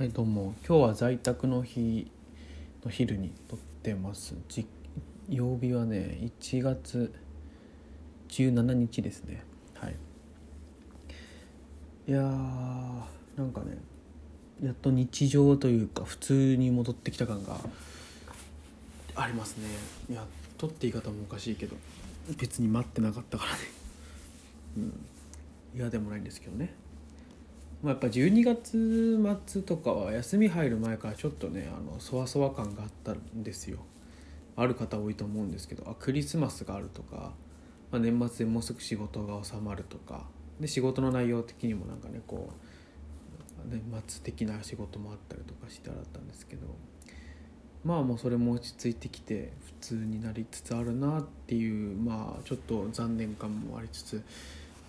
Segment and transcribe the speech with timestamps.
[0.00, 0.54] はいどうも。
[0.66, 2.10] 今日は在宅の日
[2.82, 4.34] の昼に撮ってます。
[5.28, 7.12] 曜日はね1月
[8.30, 9.44] 17日ですね。
[9.74, 9.96] はい。
[12.08, 12.24] いやー
[13.36, 13.76] なんかね
[14.64, 17.58] やっと日常というか普通に戻ってきた感が
[19.14, 19.66] ありますね。
[20.08, 20.24] いや
[20.56, 21.76] 撮って言い方もおかしいけど
[22.38, 23.58] 別に待ってなかったからね。
[24.78, 25.06] うん。
[25.78, 26.72] 嫌でもないんですけどね。
[27.82, 33.78] まあ、やっぱ12月末とかは休み入る前からちょっとねあのそわそわ感があったんですよ。
[34.56, 37.32] ある方多いと思うんですけどあクリスマスがあるとか、
[37.90, 40.24] まあ、年末でもうすぐ仕事が収まるとか
[40.60, 46.66] で仕事の内容的にもなんかねこう年末的な仕事もあったりとかしてあったんですけど
[47.84, 54.22] まあもうそれも落ち着いてきて普通になりつつあるなっていうまあちょっと残念感もありつつ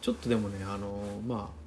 [0.02, 1.61] ちょっとでもねあのまあ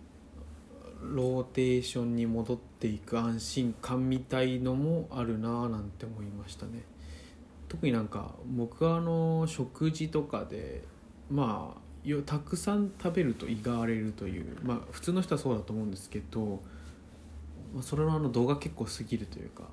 [1.12, 6.82] ローテーションに戻っていく安心感みたいのもあるなぁなんて思いましたね。
[7.68, 10.84] 特になんか僕はあの食事とかで
[11.30, 16.60] まあよたくさん食べると胃が荒れるというまあ普通の人はそうだと思うんですけど、
[17.74, 19.64] ま、それのあの動画結構過ぎるというか、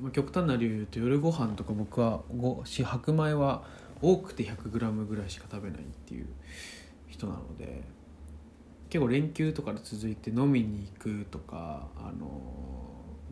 [0.00, 3.64] まあ、極端な理由言うと夜ご飯とか僕はご白米は
[4.00, 6.26] 多くて 100g ぐらいしか食べないっていう
[7.08, 7.82] 人なので
[8.92, 12.28] 結構連休とかで続いて飲みに行くとかあの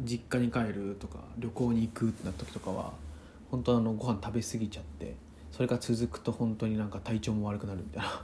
[0.00, 2.94] 実家に帰るとか旅行に行くってなった時とかは
[3.50, 5.16] 本当あのご飯食べ過ぎちゃって
[5.52, 8.22] それが続くと本当になんか体調も悪くなるみたいな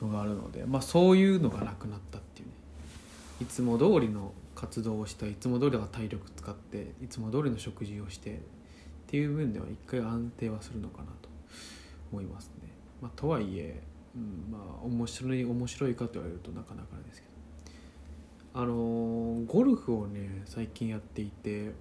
[0.00, 2.54] のがあるので、まあ、そういうのがなくなったっていうね
[3.42, 8.34] いつも通りの活動をしたいつも通りの体力使っていつも通りの食事をしてっ
[9.08, 11.28] ていう分では一回安定はするのかなと
[12.10, 12.70] 思いますね。
[13.02, 13.82] まあ、とはいえ
[14.18, 17.38] うん、まあ面白い面白いかと言われるとなかなかですけど。
[18.54, 21.72] あのー、ゴルフをね最近やっていて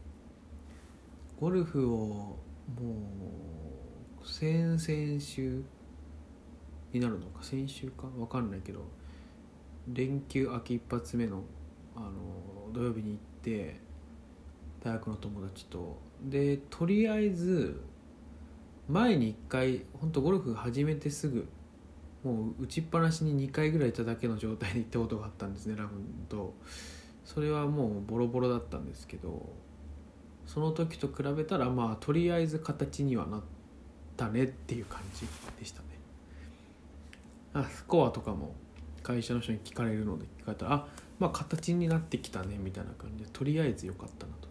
[1.39, 2.37] ゴルフをも
[4.21, 5.63] う先々週
[6.93, 8.07] になるのか先週か？
[8.07, 8.85] 分かんないけど
[9.87, 11.41] 連休秋一発目の、
[11.95, 13.79] あのー、土曜日に行って
[14.83, 15.97] 大学の友達と。
[16.23, 17.81] でとりあえず
[18.87, 21.47] 前に1回本当ゴルフ始めてすぐ
[22.23, 25.93] もう打ちっぱなしに2回ぐらいいただけの状態で行ったことがあったんですねラフ
[26.29, 26.53] と。
[27.23, 29.49] それはもうボロボロだったんですけど
[30.45, 33.41] その時と比べたらまあとりあえず形にはなっ
[34.15, 35.27] たねっていう感じ
[35.59, 35.87] でしたね。
[37.53, 38.55] あスコアとかも
[39.03, 40.87] 会社の人に聞かれるので聞かれたらあ
[41.19, 44.47] まあ形になってきたねみたいな感じでとりあえず良かったなと、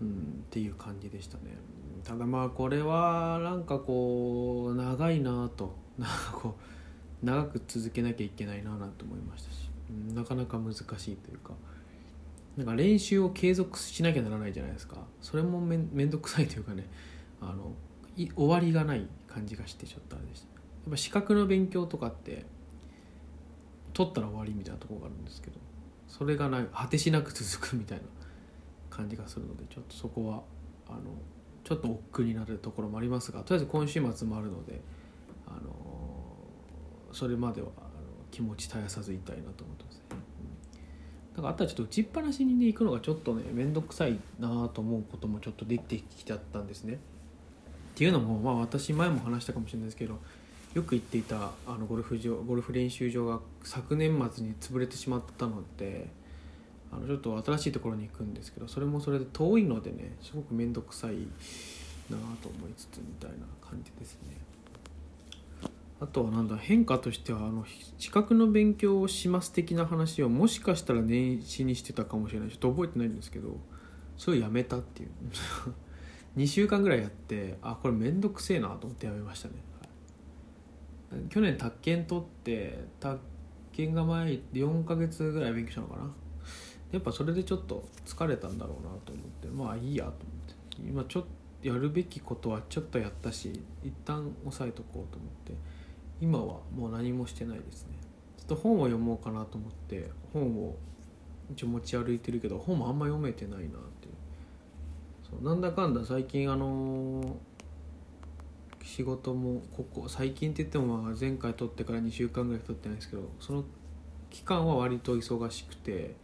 [0.00, 0.12] うん、っ
[0.50, 1.56] ていう感じでしたね。
[2.04, 5.74] ただまあこれはなんかこう長いなと。
[5.98, 6.56] なんかこ
[7.22, 11.54] う長く続けなきゃいけないななんて思いましたし、うん、なかなか難しいというか。
[12.56, 14.96] なんか練習を継続しなきゃならないじゃないですか。
[15.20, 16.86] それもめん面倒くさいというかね。
[17.40, 17.72] あの
[18.16, 20.46] 終わりがない感じがしてちょっとあれでした。
[20.46, 20.52] や
[20.88, 22.46] っぱ資格の勉強とかって
[23.92, 25.58] 取ったら終わりみたいなとこがあるんですけど。
[26.08, 28.04] それがない果てしなく続くみたいな。
[28.96, 30.42] 感じがするのでちょっとそこは
[30.88, 31.00] あの
[31.64, 34.80] ちょっと億劫になるところもありますがとりあえず今週末もあるので
[35.46, 35.74] あの
[37.12, 37.88] それまではあの
[38.30, 46.94] 気持ち絶やさずいたいなと思ってますね、うん、だからあとはちょっと打ちっぱなしに、ね、行くのがちょっとね面倒くさいなと思うこともちょっとできてきちゃったんですね。
[46.94, 46.98] っ
[47.98, 50.18] ていうのもまあ私前も話したかもしれないですけど
[50.74, 56.10] よく行っていたあのゴルフ場ゴルフ練習場が昨年末に潰れてしまったので
[56.92, 61.14] あのちょっと新しいところに行くんですけどそれもそれで遠いのでねすごく面倒くさい
[62.10, 64.36] なと思いつつみたいな感じですね。
[65.98, 67.64] あとはなんだ変化としてはあの
[67.98, 72.50] 資格の勉強をします的な話をもしかしたら年始にしてたかもしれない。
[72.50, 73.56] ちょっと覚えてないんですけど
[74.18, 75.10] それをやめたっていう。
[76.36, 79.54] 2週間ぐらいやってあこれ面倒くせえなと思ってやめましたね、
[81.10, 83.18] はい、去年宅建取って宅
[83.72, 86.10] 建が前4ヶ月ぐらい勉強したのかな。
[86.96, 90.56] やっぱそれでちょっと疲れたんだろうなと思ってまあいいやと思って。
[90.88, 91.22] 今ちょっ
[91.62, 95.54] とやるべきことはちょっとやったし一旦押さえとこうと思って。
[96.20, 97.96] 今はもう何もしてないですね。
[98.38, 100.76] ちょっと本を読もうかなと思って本を
[101.52, 103.68] 一応持ち歩いてるけど本もあんま読めてないなっ
[104.00, 104.08] て
[105.28, 107.26] そうなんだかんだ最近あのー、
[108.84, 113.64] 仕事もここ最近って言ってもまあ前回取ってから2週間ぐらい取ってないですけどその
[114.30, 116.14] 期間は割と忙しくて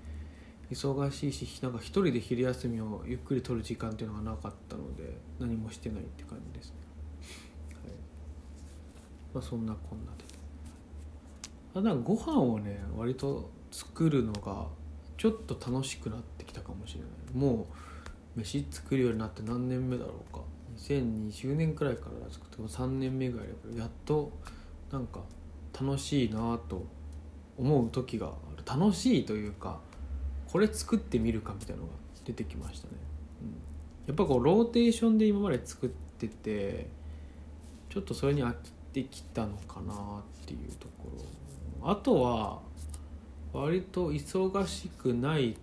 [0.73, 6.75] 忙しいしなんか一人で昼休みをゆっくり取る時間っていうのがなかったので何もしてないって感じですね。
[7.83, 7.93] はい。
[9.35, 10.25] まあ、そんなこんなで。
[11.75, 14.67] あなんかご飯をね割と作るのが
[15.17, 17.09] ちょっと楽しくなってきたかもしれない。
[17.35, 17.67] も
[18.37, 20.41] う飯作るようになって何年目だろうか。
[20.77, 24.33] 2020年くらいから作っても3年目ぐらいやっと
[24.91, 25.21] なんか
[25.79, 26.85] 楽しいなと
[27.59, 28.63] 思う時がある。
[28.67, 29.81] 楽しいというか
[30.53, 31.95] これ作ってみるかみたいなのが
[32.27, 32.93] 出てきましたね、
[33.41, 33.49] うん、
[34.07, 36.89] やっぱこうローテーションで今まで作ってて
[37.89, 39.97] ちょっとそれに飽きてきたのかなっ
[40.47, 41.09] ていうとこ
[41.81, 41.91] ろ。
[41.91, 42.61] あとは
[43.53, 45.57] 割と忙しくない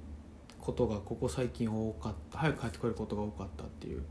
[0.60, 2.40] ことがここ最近多かった。
[2.40, 4.04] 早く帰ってこれることが多かったっていう、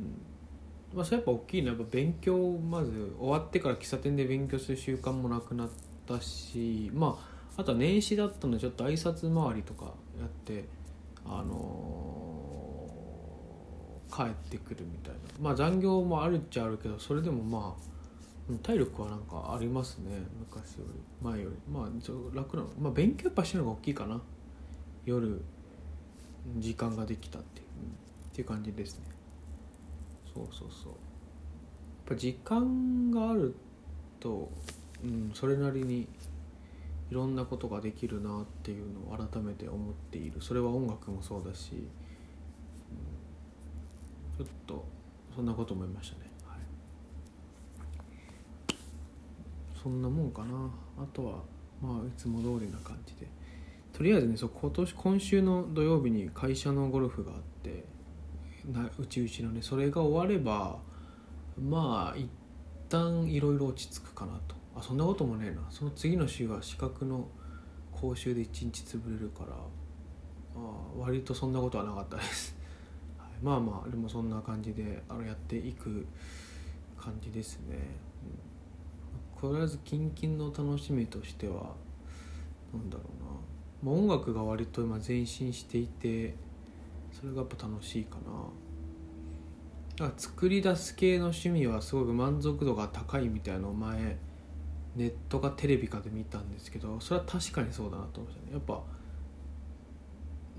[0.00, 0.96] うん。
[0.96, 5.68] まあ、それやっぱ大きいのはやっぱ勉強まず終わってから喫茶店で勉強する習慣もなくなっ
[6.06, 9.86] たしまああとは年始だったのでちょっと挨拶回りとか
[10.18, 10.64] やって
[11.24, 15.18] あのー、帰ってくるみたいな。
[15.40, 17.96] まあ残業もあるっちゃあるけどそれでもまあ
[18.62, 20.22] 体力はなんかありますね。
[20.38, 21.00] 昔より。
[21.20, 21.56] 前より。
[21.72, 22.68] まあ楽なの。
[22.78, 24.20] まあ勉強やっぱしてるのが大きいかな。
[25.04, 25.42] 夜
[26.58, 29.04] 時間ができたっていう、うん、っていう感じですね。
[30.32, 30.92] そうそうそう。
[30.92, 30.96] やっ
[32.06, 33.56] ぱ時間がある
[34.20, 34.48] と、
[35.02, 36.06] うん、それなりに
[37.10, 40.40] いろんなことができるなっていうのを改めて思っている。
[40.40, 41.72] それは音楽もそうだし、
[44.38, 44.84] うん、ちょっと
[45.34, 46.26] そんなこと思いましたね。
[49.80, 50.68] そんなもんかな。
[50.98, 51.42] あとは
[51.80, 53.28] まあいつも通りな感じで。
[53.92, 57.84] とりあえずねそう今年今週の土曜日に会社のゴルフがあって
[58.70, 60.80] なうちうちのねそれが終われば
[61.58, 62.28] まあ一
[62.90, 64.54] 旦いろいろ落ち着くかなと。
[64.76, 65.62] あそんなこともねえな。
[65.70, 67.28] その次の週は資格の
[67.92, 69.56] 講習で1日潰れるから。
[70.56, 72.56] あ割とそんなことはなかったです、
[73.18, 76.06] はい、まあまあでもそんな感じであのやっていく
[76.98, 77.76] 感じですね、
[79.36, 79.50] うん。
[79.50, 81.74] とりあえずキンキンの楽しみとしては
[82.72, 83.02] 何だろ
[83.82, 86.34] うな、まあ、音楽が割と今前進していて
[87.12, 88.22] それがやっぱ楽しいかな。
[89.96, 94.18] だから作り出す系の趣味はすごく満足度が高いみたいなのを前
[94.96, 98.52] ネットかテレビかで見たんですけどそれは確かにそうだなと思いましたね。
[98.52, 98.82] やっぱ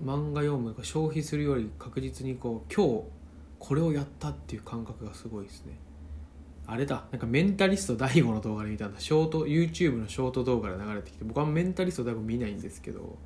[0.04, 3.04] 漫画読む消費するより確実にこう今日
[3.57, 5.74] これをやったっていう感覚がすごいですね。
[6.68, 7.06] あれだ。
[7.12, 9.00] なんかメンタリスト DAIGO の動画で見たんだ。
[9.00, 13.18] ショート YouTube のショート動画で流れてきて僕はメンタリスト DAIGO 見ないんですけど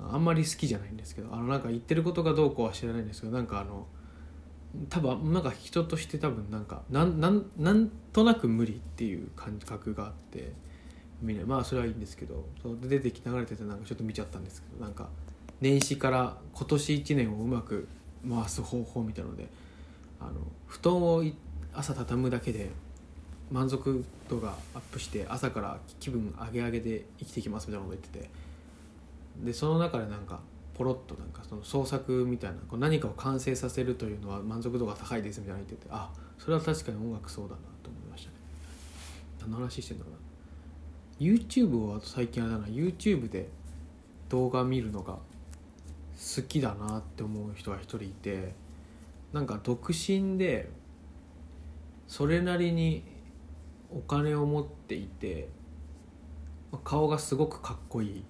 [0.00, 3.86] あんまり好きじゃないんですけどあのなんか言ってることがどうこうは知らないんですけどなんかあの
[4.90, 10.52] 多分なんか人として多分なんかなんなんなんとなく無理っていう感覚があって
[11.22, 15.08] 見なまあそれはいいんですけどそう出てき流れててなんかちょっと見ちゃったんですけどなんか
[15.60, 17.88] 年始から今年1年をうまく
[18.28, 19.48] 回す方法みたいので
[20.20, 20.32] あの
[20.66, 21.24] 布団を
[21.72, 22.70] 朝畳むだけで
[23.50, 28.30] 満足度がアップして朝から気分上げ上げで生きていきますみたいなこと言ってて
[29.44, 30.40] でその中でなんか
[30.78, 36.08] ポロッとなんかその創作みたいなこう何かを完成させるというのは満足度が高いですみたいな言っててあ
[36.38, 38.36] それは確かに音楽そうだなと思いましたね。
[39.40, 40.18] 何の話してんだろうな。
[41.36, 43.48] YouTube を最近あれだな YouTube で
[44.28, 48.54] 動画見るのが好きだなって思う人が一人いて
[49.32, 50.70] なんか独身で
[52.06, 53.02] それなりに
[53.90, 55.48] お金を持っていて
[56.84, 58.24] 顔がすごくかっこいい。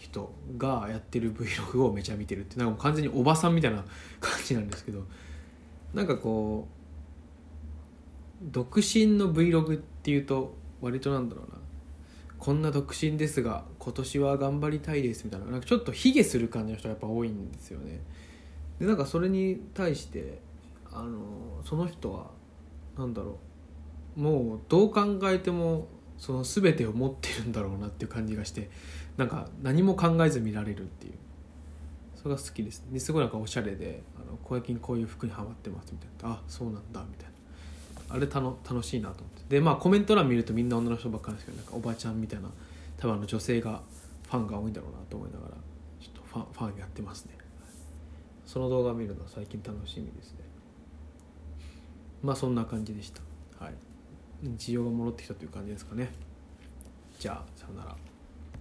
[0.00, 3.84] 人がやってる Vlog をめちゃ見てるってなんかもう完全におばさんみたいな
[4.18, 5.04] 感じなんですけど
[5.92, 6.66] なんかこ
[8.42, 11.60] う独身の Vlog っていうと割となんだろうな。
[12.38, 18.00] こんな独身ですが今年は頑張りたいですみたいななんかちょっと卑下する感じの人がやっぱ多いんですよね。
[18.78, 20.40] でなんかそれに対して
[20.90, 21.18] あの
[21.66, 22.30] その人は
[22.96, 23.38] なんだろ
[24.16, 24.20] う。
[24.20, 25.86] もうどう考えても
[26.20, 28.70] その全てを持ってるんだろうなっていう感じがして
[29.16, 31.14] なんか何も考えず見られるっていう。
[32.14, 32.84] それが好きです。
[32.92, 37.30] ですごいなんかおしゃれで「あの小焼こういう服にはまってます」みたいな「あそうなんだ」みたいな。
[38.12, 39.56] あれたの楽しいなと思って。
[39.56, 42.50] でまあコメント欄見るとみんな女の人ばっかりですけどなんかおばちゃんみたいな
[42.98, 43.80] 多分あの女性が
[44.28, 45.54] ファンが多いんだろうなと思いながら
[46.00, 47.38] ちょっとファンファンやってますね。
[48.44, 50.40] その動画を見るのは最近楽しみですね。
[52.22, 53.22] まあそんな感じでした。
[53.64, 53.74] はい。
[54.42, 56.10] 日常が戻ってきたという感じですかね。
[57.18, 58.09] じゃあさよなら。